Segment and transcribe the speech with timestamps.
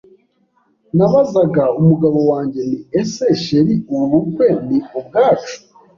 [0.97, 5.57] Nabazaga umugabo wanjye nti ese chr ubu bukwe ni ubwacu?